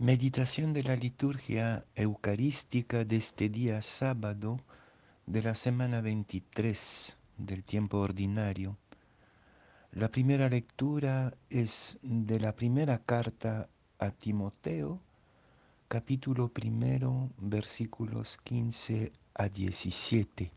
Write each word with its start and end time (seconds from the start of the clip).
Meditación 0.00 0.72
de 0.72 0.84
la 0.84 0.94
liturgia 0.94 1.84
eucarística 1.96 3.04
de 3.04 3.16
este 3.16 3.48
día 3.48 3.82
sábado 3.82 4.60
de 5.26 5.42
la 5.42 5.56
semana 5.56 6.00
23 6.00 7.18
del 7.36 7.64
tiempo 7.64 7.98
ordinario. 7.98 8.76
La 9.90 10.08
primera 10.08 10.48
lectura 10.48 11.34
es 11.50 11.98
de 12.02 12.38
la 12.38 12.54
primera 12.54 12.98
carta 12.98 13.68
a 13.98 14.12
Timoteo, 14.12 15.00
capítulo 15.88 16.46
primero, 16.46 17.28
versículos 17.36 18.38
15 18.44 19.10
a 19.34 19.48
17. 19.48 20.52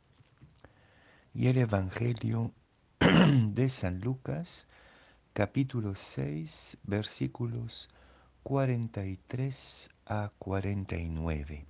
Y 1.33 1.47
el 1.47 1.57
Evangelio 1.57 2.51
de 2.99 3.69
San 3.71 4.01
Lucas, 4.01 4.67
capítulo 5.33 5.95
6, 5.95 6.77
versículos 6.83 7.89
43 8.43 9.89
a 10.07 10.31
49. 10.39 11.65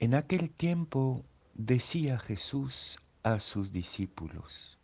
En 0.00 0.14
aquel 0.14 0.50
tiempo 0.50 1.24
decía 1.54 2.18
Jesús 2.18 2.98
a 3.22 3.40
sus 3.40 3.72
discípulos, 3.72 4.78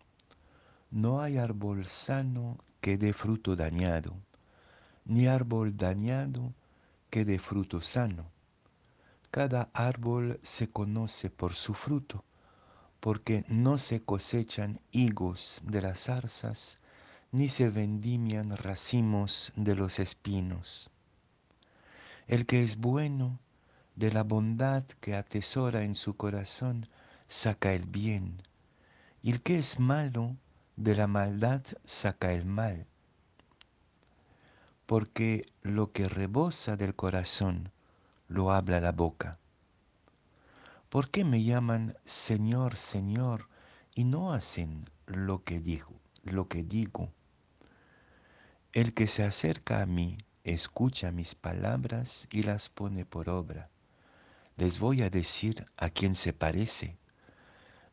no 0.91 1.21
hay 1.21 1.37
árbol 1.37 1.85
sano 1.85 2.57
que 2.81 2.97
dé 2.97 3.13
fruto 3.13 3.55
dañado, 3.55 4.17
ni 5.05 5.27
árbol 5.27 5.77
dañado 5.77 6.55
que 7.11 7.27
dé 7.27 7.39
fruto 7.39 7.83
sano. 7.83 8.31
Cada 9.31 9.69
árbol 9.75 10.41
se 10.43 10.71
conoce 10.71 11.29
por 11.29 11.53
su 11.53 11.75
fruto, 11.75 12.25
porque 12.99 13.45
no 13.49 13.77
se 13.77 14.01
cosechan 14.01 14.81
higos 14.91 15.61
de 15.65 15.83
las 15.83 16.05
zarzas, 16.07 16.80
ni 17.33 17.49
se 17.49 17.71
vendimian 17.71 18.57
racimos 18.57 19.53
de 19.55 19.77
los 19.77 20.01
espinos. 20.01 20.91
El 22.27 22.45
que 22.45 22.63
es 22.63 22.77
bueno, 22.77 23.39
de 23.95 24.11
la 24.11 24.25
bondad 24.25 24.83
que 25.01 25.15
atesora 25.15 25.85
en 25.85 25.95
su 25.95 26.17
corazón, 26.17 26.89
saca 27.29 27.73
el 27.73 27.87
bien, 27.87 28.43
y 29.23 29.31
el 29.31 29.43
que 29.43 29.59
es 29.59 29.79
malo, 29.79 30.37
de 30.75 30.97
la 30.97 31.07
maldad 31.07 31.63
saca 31.85 32.33
el 32.33 32.47
mal. 32.47 32.87
Porque 34.87 35.47
lo 35.63 35.93
que 35.93 36.09
rebosa 36.09 36.77
del 36.77 36.97
corazón, 36.97 37.71
lo 38.27 38.51
habla 38.51 38.81
la 38.81 38.93
boca. 38.93 39.39
¿Por 40.89 41.11
qué 41.11 41.25
me 41.25 41.45
llaman 41.45 41.97
Señor, 42.05 42.77
Señor, 42.77 43.49
y 43.95 44.03
no 44.03 44.33
hacen 44.33 44.91
lo 45.07 45.45
que 45.45 45.61
digo, 45.61 45.95
lo 46.25 46.49
que 46.49 46.65
digo? 46.65 47.13
El 48.73 48.95
que 48.95 49.09
se 49.09 49.25
acerca 49.25 49.83
a 49.83 49.87
mí 49.87 50.19
escucha 50.45 51.11
mis 51.11 51.35
palabras 51.35 52.29
y 52.31 52.45
las 52.45 52.69
pone 52.69 53.05
por 53.05 53.29
obra. 53.29 53.69
Les 54.57 54.79
voy 54.79 55.03
a 55.03 55.11
decir 55.11 55.65
a 55.77 55.91
quién 55.91 56.15
se 56.15 56.33
parece. 56.33 56.97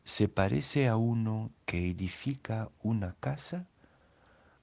Se 0.04 0.28
parece 0.28 0.86
a 0.86 0.94
uno 0.94 1.50
que 1.66 1.90
edifica 1.90 2.70
una 2.80 3.16
casa, 3.18 3.66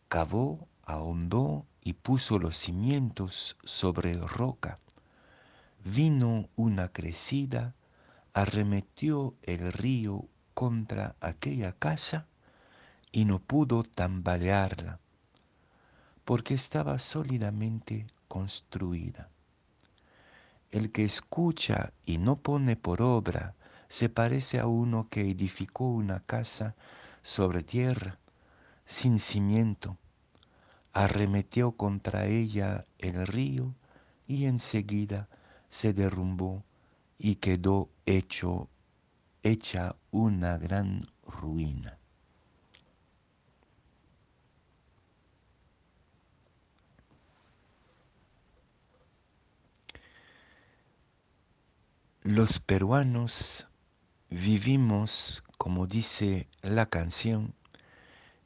cavó, 0.08 0.70
ahondó 0.84 1.66
y 1.82 1.92
puso 1.92 2.40
los 2.40 2.56
cimientos 2.56 3.58
sobre 3.66 4.16
roca. 4.16 4.80
Vino 5.84 6.48
una 6.56 6.94
crecida, 6.94 7.76
arremetió 8.32 9.36
el 9.44 9.74
río 9.74 10.30
contra 10.54 11.18
aquella 11.20 11.74
casa 11.74 12.26
y 13.12 13.26
no 13.26 13.40
pudo 13.40 13.84
tambalearla 13.84 15.02
porque 16.26 16.56
estaba 16.56 16.98
sólidamente 17.00 18.08
construida. 18.28 19.30
El 20.72 20.92
que 20.92 21.06
escucha 21.06 21.94
y 22.06 22.18
no 22.18 22.36
pone 22.38 22.76
por 22.76 23.02
obra 23.02 23.56
se 23.88 24.10
parece 24.10 24.60
a 24.60 24.66
uno 24.66 25.08
que 25.10 25.22
edificó 25.22 25.88
una 25.88 26.20
casa 26.20 26.76
sobre 27.22 27.64
tierra, 27.64 28.18
sin 28.86 29.20
cimiento, 29.20 29.98
arremetió 30.92 31.72
contra 31.74 32.26
ella 32.26 32.86
el 32.98 33.26
río 33.28 33.76
y 34.28 34.46
enseguida 34.46 35.30
se 35.70 35.94
derrumbó 35.94 36.64
y 37.18 37.36
quedó 37.36 37.90
hecho, 38.06 38.70
hecha 39.44 39.96
una 40.12 40.58
gran 40.58 41.08
ruina. 41.24 42.00
Los 52.28 52.58
peruanos 52.58 53.68
vivimos, 54.32 55.44
como 55.60 55.86
dice 55.86 56.50
la 56.64 56.88
canción, 56.88 57.54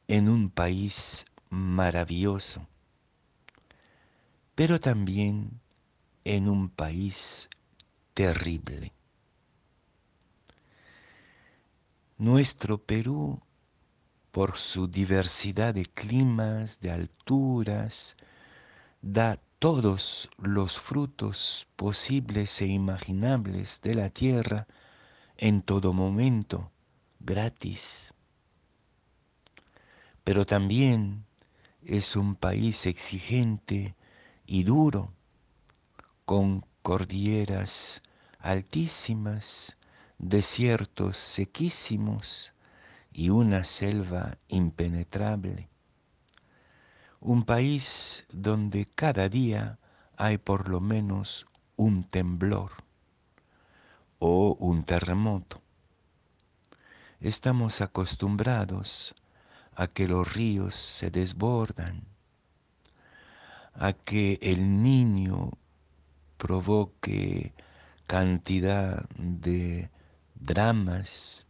en 0.09 0.27
un 0.27 0.49
país 0.49 1.25
maravilloso, 1.49 2.67
pero 4.53 4.81
también 4.81 5.61
en 6.25 6.49
un 6.49 6.67
país 6.67 7.49
terrible. 8.13 8.91
Nuestro 12.17 12.79
Perú, 12.79 13.41
por 14.31 14.57
su 14.57 14.89
diversidad 14.89 15.73
de 15.73 15.85
climas, 15.85 16.81
de 16.81 16.91
alturas, 16.91 18.17
da 19.01 19.39
todos 19.59 20.29
los 20.37 20.79
frutos 20.79 21.67
posibles 21.75 22.61
e 22.61 22.67
imaginables 22.67 23.81
de 23.81 23.93
la 23.93 24.09
tierra 24.09 24.67
en 25.35 25.61
todo 25.61 25.91
momento, 25.91 26.71
gratis. 27.19 28.13
Pero 30.23 30.45
también 30.45 31.25
es 31.83 32.15
un 32.15 32.35
país 32.35 32.85
exigente 32.85 33.97
y 34.45 34.63
duro, 34.63 35.11
con 36.23 36.65
cordilleras 36.81 38.01
altísimas, 38.39 39.77
desiertos 40.19 41.17
sequísimos 41.17 42.53
y 43.11 43.29
una 43.29 43.65
selva 43.65 44.37
impenetrable 44.47 45.67
un 47.21 47.43
país 47.43 48.25
donde 48.31 48.85
cada 48.85 49.27
día 49.27 49.77
hay 50.15 50.37
por 50.37 50.69
lo 50.69 50.79
menos 50.79 51.45
un 51.75 52.03
temblor 52.03 52.71
o 54.19 54.55
un 54.59 54.83
terremoto. 54.83 55.61
Estamos 57.19 57.81
acostumbrados 57.81 59.15
a 59.75 59.87
que 59.87 60.07
los 60.07 60.33
ríos 60.33 60.75
se 60.75 61.11
desbordan, 61.11 62.03
a 63.73 63.93
que 63.93 64.39
el 64.41 64.81
niño 64.81 65.51
provoque 66.37 67.53
cantidad 68.07 69.07
de 69.17 69.89
dramas, 70.35 71.48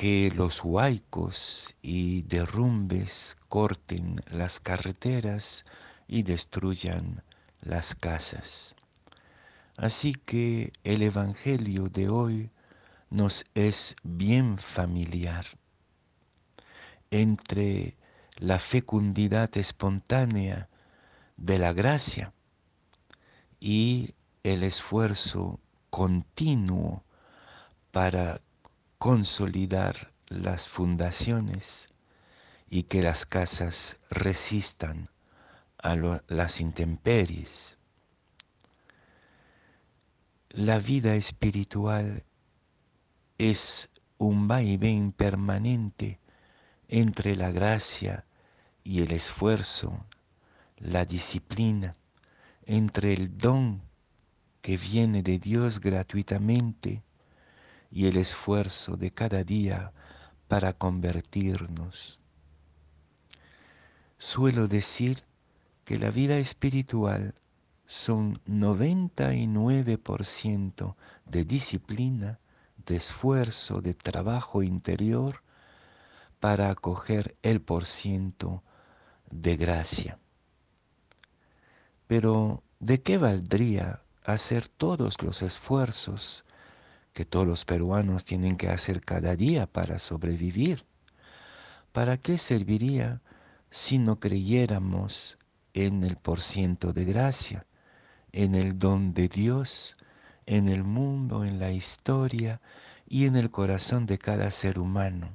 que 0.00 0.32
los 0.34 0.64
huaicos 0.64 1.76
y 1.82 2.22
derrumbes 2.22 3.36
corten 3.50 4.24
las 4.30 4.58
carreteras 4.58 5.66
y 6.08 6.22
destruyan 6.22 7.22
las 7.60 7.94
casas. 7.94 8.76
Así 9.76 10.14
que 10.14 10.72
el 10.84 11.02
Evangelio 11.02 11.90
de 11.90 12.08
hoy 12.08 12.50
nos 13.10 13.44
es 13.54 13.94
bien 14.02 14.56
familiar. 14.56 15.44
Entre 17.10 17.94
la 18.36 18.58
fecundidad 18.58 19.54
espontánea 19.58 20.70
de 21.36 21.58
la 21.58 21.74
gracia 21.74 22.32
y 23.60 24.14
el 24.44 24.62
esfuerzo 24.62 25.60
continuo 25.90 27.04
para 27.90 28.40
consolidar 29.00 30.12
las 30.28 30.68
fundaciones 30.68 31.88
y 32.68 32.82
que 32.82 33.00
las 33.00 33.24
casas 33.24 33.98
resistan 34.10 35.08
a 35.78 35.96
las 36.28 36.60
intemperies. 36.60 37.78
La 40.50 40.80
vida 40.80 41.14
espiritual 41.14 42.24
es 43.38 43.88
un 44.18 44.48
vaivén 44.48 45.12
permanente 45.12 46.20
entre 46.86 47.36
la 47.36 47.50
gracia 47.52 48.26
y 48.84 49.00
el 49.00 49.12
esfuerzo, 49.12 50.04
la 50.76 51.06
disciplina, 51.06 51.96
entre 52.66 53.14
el 53.14 53.38
don 53.38 53.80
que 54.60 54.76
viene 54.76 55.22
de 55.22 55.38
Dios 55.38 55.80
gratuitamente 55.80 57.02
y 57.90 58.06
el 58.06 58.16
esfuerzo 58.16 58.96
de 58.96 59.10
cada 59.10 59.44
día 59.44 59.92
para 60.48 60.72
convertirnos. 60.72 62.22
Suelo 64.18 64.66
decir 64.68 65.22
que 65.84 65.98
la 65.98 66.10
vida 66.10 66.38
espiritual 66.38 67.34
son 67.86 68.34
99% 68.46 70.94
de 71.24 71.44
disciplina, 71.44 72.38
de 72.86 72.96
esfuerzo, 72.96 73.80
de 73.80 73.94
trabajo 73.94 74.62
interior 74.62 75.42
para 76.38 76.70
acoger 76.70 77.36
el 77.42 77.60
por 77.60 77.86
ciento 77.86 78.62
de 79.30 79.56
gracia. 79.56 80.20
Pero 82.06 82.62
¿de 82.78 83.02
qué 83.02 83.18
valdría 83.18 84.02
hacer 84.24 84.68
todos 84.68 85.22
los 85.22 85.42
esfuerzos 85.42 86.44
que 87.12 87.24
todos 87.24 87.46
los 87.46 87.64
peruanos 87.64 88.24
tienen 88.24 88.56
que 88.56 88.68
hacer 88.68 89.00
cada 89.00 89.36
día 89.36 89.66
para 89.66 89.98
sobrevivir? 89.98 90.84
¿Para 91.92 92.16
qué 92.16 92.38
serviría 92.38 93.20
si 93.70 93.98
no 93.98 94.20
creyéramos 94.20 95.38
en 95.74 96.04
el 96.04 96.16
por 96.16 96.40
ciento 96.40 96.92
de 96.92 97.04
gracia, 97.04 97.66
en 98.32 98.54
el 98.54 98.78
don 98.78 99.12
de 99.12 99.28
Dios, 99.28 99.96
en 100.46 100.68
el 100.68 100.84
mundo, 100.84 101.44
en 101.44 101.58
la 101.58 101.72
historia 101.72 102.60
y 103.08 103.26
en 103.26 103.36
el 103.36 103.50
corazón 103.50 104.06
de 104.06 104.18
cada 104.18 104.50
ser 104.50 104.78
humano? 104.78 105.32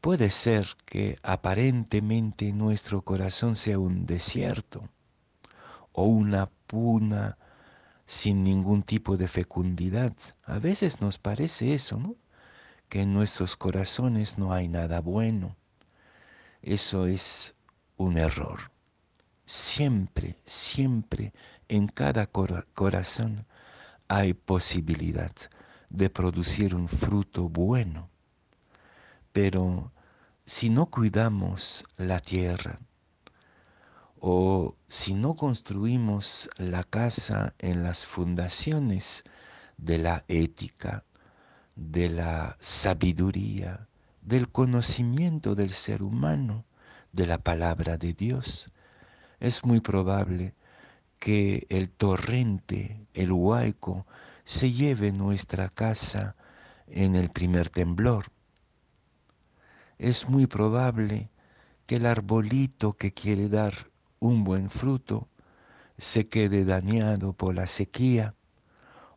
Puede 0.00 0.30
ser 0.30 0.68
que 0.84 1.18
aparentemente 1.22 2.52
nuestro 2.52 3.02
corazón 3.02 3.56
sea 3.56 3.78
un 3.78 4.06
desierto 4.06 4.88
o 5.92 6.04
una 6.04 6.48
puna 6.66 7.38
sin 8.06 8.44
ningún 8.44 8.82
tipo 8.82 9.16
de 9.16 9.28
fecundidad. 9.28 10.14
A 10.44 10.58
veces 10.58 11.00
nos 11.00 11.18
parece 11.18 11.74
eso, 11.74 11.98
¿no? 11.98 12.14
Que 12.88 13.02
en 13.02 13.12
nuestros 13.12 13.56
corazones 13.56 14.38
no 14.38 14.52
hay 14.52 14.68
nada 14.68 15.00
bueno. 15.00 15.56
Eso 16.62 17.06
es 17.06 17.54
un 17.96 18.16
error. 18.16 18.70
Siempre, 19.44 20.36
siempre 20.44 21.32
en 21.68 21.88
cada 21.88 22.26
corazón 22.26 23.44
hay 24.08 24.34
posibilidad 24.34 25.32
de 25.90 26.10
producir 26.10 26.74
un 26.74 26.88
fruto 26.88 27.48
bueno. 27.48 28.08
Pero 29.32 29.92
si 30.44 30.70
no 30.70 30.86
cuidamos 30.86 31.84
la 31.96 32.20
tierra 32.20 32.78
o 34.28 34.74
si 34.88 35.14
no 35.14 35.36
construimos 35.36 36.50
la 36.56 36.82
casa 36.82 37.54
en 37.60 37.84
las 37.84 38.04
fundaciones 38.04 39.22
de 39.76 39.98
la 39.98 40.24
ética, 40.26 41.04
de 41.76 42.08
la 42.08 42.56
sabiduría, 42.58 43.86
del 44.22 44.48
conocimiento 44.48 45.54
del 45.54 45.70
ser 45.70 46.02
humano, 46.02 46.64
de 47.12 47.28
la 47.28 47.38
palabra 47.38 47.98
de 47.98 48.14
Dios, 48.14 48.72
es 49.38 49.64
muy 49.64 49.78
probable 49.78 50.56
que 51.20 51.64
el 51.68 51.88
torrente, 51.88 53.06
el 53.14 53.30
huaico, 53.30 54.08
se 54.42 54.72
lleve 54.72 55.12
nuestra 55.12 55.68
casa 55.68 56.34
en 56.88 57.14
el 57.14 57.30
primer 57.30 57.70
temblor. 57.70 58.32
Es 59.98 60.28
muy 60.28 60.48
probable 60.48 61.30
que 61.86 61.94
el 61.94 62.06
arbolito 62.06 62.90
que 62.92 63.12
quiere 63.12 63.48
dar 63.48 63.94
un 64.20 64.44
buen 64.44 64.70
fruto 64.70 65.28
se 65.98 66.28
quede 66.28 66.64
dañado 66.64 67.32
por 67.32 67.54
la 67.54 67.66
sequía 67.66 68.34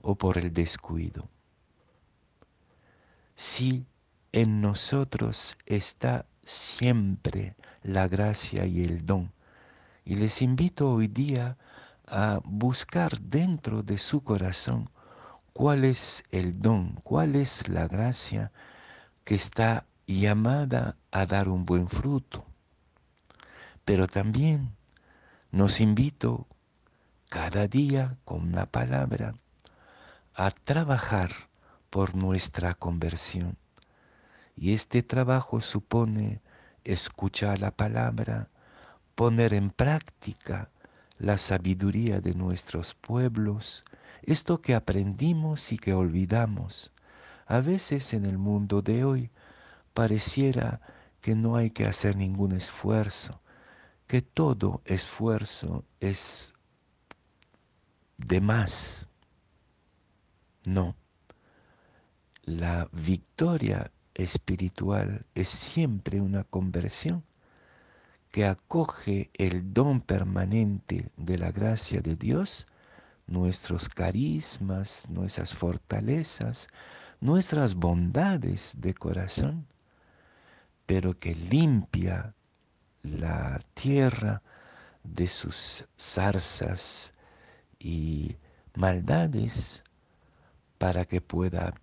o 0.02 0.16
por 0.16 0.38
el 0.38 0.54
descuido. 0.54 1.30
Si 3.36 3.86
en 4.32 4.62
nosotros 4.62 5.58
está 5.66 6.26
siempre 6.44 7.56
la 7.84 8.08
gracia 8.08 8.66
y 8.66 8.84
el 8.84 9.06
don, 9.06 9.32
y 10.06 10.16
les 10.16 10.42
invito 10.42 10.92
hoy 10.92 11.08
día 11.08 11.58
a 12.08 12.40
buscar 12.44 13.20
dentro 13.20 13.84
de 13.84 13.98
su 13.98 14.24
corazón 14.24 14.90
cuál 15.54 15.86
es 15.86 16.24
el 16.32 16.60
don, 16.60 16.96
cuál 17.04 17.36
es 17.36 17.68
la 17.68 17.88
gracia 17.88 18.52
que 19.24 19.36
está 19.36 19.86
llamada 20.08 20.98
a 21.12 21.26
dar 21.26 21.50
un 21.50 21.66
buen 21.66 21.88
fruto. 21.88 22.46
Pero 23.86 24.08
también 24.08 24.76
nos 25.52 25.82
invito 25.82 26.48
cada 27.28 27.68
día 27.68 28.18
con 28.24 28.44
una 28.50 28.68
palabra 28.68 29.34
a 30.36 30.52
trabajar 30.52 31.32
por 31.90 32.14
nuestra 32.14 32.76
conversión. 32.76 33.58
Y 34.56 34.74
este 34.74 35.02
trabajo 35.02 35.60
supone 35.60 36.40
escuchar 36.84 37.60
la 37.60 37.72
palabra, 37.72 38.50
poner 39.16 39.56
en 39.56 39.72
práctica 39.72 40.70
la 41.18 41.40
sabiduría 41.40 42.22
de 42.22 42.36
nuestros 42.36 42.94
pueblos, 42.94 43.86
esto 44.22 44.62
que 44.62 44.76
aprendimos 44.76 45.72
y 45.72 45.80
que 45.80 45.94
olvidamos. 45.94 46.94
A 47.48 47.60
veces 47.60 48.14
en 48.14 48.26
el 48.26 48.38
mundo 48.38 48.84
de 48.84 49.04
hoy 49.04 49.32
pareciera 49.96 50.80
que 51.22 51.34
no 51.34 51.56
hay 51.56 51.72
que 51.72 51.88
hacer 51.88 52.16
ningún 52.16 52.52
esfuerzo, 52.52 53.42
que 54.10 54.24
todo 54.24 54.82
esfuerzo 54.86 55.86
es 56.00 56.56
de 58.18 58.42
más. 58.42 59.08
No, 60.66 60.96
la 62.42 62.90
victoria 62.92 63.92
espiritual 64.16 65.28
es 65.36 65.50
siempre 65.50 66.22
una 66.22 66.44
conversión 66.44 67.24
que 68.32 68.48
acoge 68.48 69.30
el 69.36 69.76
don 69.76 70.02
permanente 70.02 71.12
de 71.16 71.38
la 71.38 71.52
gracia 71.52 72.02
de 72.02 72.16
Dios, 72.16 72.66
nuestros 73.28 73.90
carismas, 73.90 75.08
nuestras 75.12 75.54
fortalezas, 75.54 76.68
nuestras 77.22 77.76
bondades 77.76 78.76
de 78.80 78.96
corazón 78.96 79.68
pero 80.88 81.20
que 81.20 81.36
limpia 81.36 82.34
la 83.04 83.60
tierra 83.74 84.42
de 85.04 85.28
sus 85.28 85.86
zarzas 85.98 87.14
y 87.80 88.38
maldades 88.76 89.84
para 90.78 91.06
que 91.06 91.22
pueda 91.22 91.74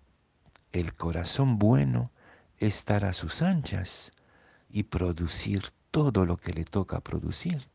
el 0.71 0.93
corazón 0.95 1.57
bueno 1.57 2.11
estar 2.57 3.05
a 3.05 3.13
sus 3.13 3.41
anchas 3.41 4.11
y 4.69 4.83
producir 4.83 5.63
todo 5.91 6.25
lo 6.25 6.37
que 6.37 6.53
le 6.53 6.65
toca 6.65 6.99
producir. 6.99 7.67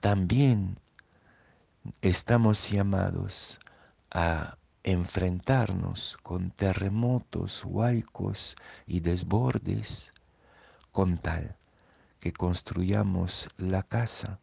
También 0.00 0.78
estamos 2.02 2.70
llamados 2.70 3.60
a 4.10 4.56
enfrentarnos 4.82 6.18
con 6.22 6.50
terremotos, 6.50 7.64
huaicos 7.64 8.56
y 8.86 9.00
desbordes, 9.00 10.12
con 10.92 11.18
tal 11.18 11.58
que 12.20 12.32
construyamos 12.32 13.48
la 13.56 13.82
casa 13.82 14.40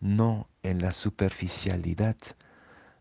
no 0.00 0.48
en 0.62 0.80
la 0.80 0.92
superficialidad 0.92 2.16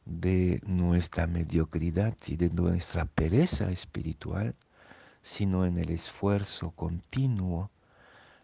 de 0.05 0.61
nuestra 0.65 1.27
mediocridad 1.27 2.15
y 2.27 2.37
de 2.37 2.49
nuestra 2.49 3.05
pereza 3.05 3.71
espiritual, 3.71 4.55
sino 5.21 5.65
en 5.65 5.77
el 5.77 5.89
esfuerzo 5.89 6.71
continuo. 6.71 7.71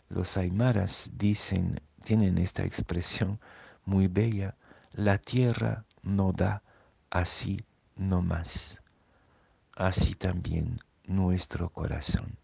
Los 0.10 0.38
aymaras 0.38 1.12
dicen, 1.14 1.80
tienen 2.04 2.38
esta 2.38 2.64
expresión 2.66 3.40
muy 3.86 4.08
bella, 4.08 4.56
la 4.94 5.18
tierra 5.18 5.86
no 6.02 6.34
da 6.34 6.64
así 7.10 7.64
no 7.96 8.22
más. 8.22 8.82
Así 9.76 10.16
también 10.16 10.78
nuestro 11.06 11.70
corazón. 11.70 12.41